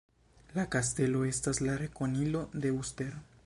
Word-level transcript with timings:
La 0.55 0.63
kastelo 0.75 1.21
estas 1.33 1.61
la 1.67 1.77
rekonilo 1.85 2.45
de 2.65 2.77
Uster. 2.81 3.17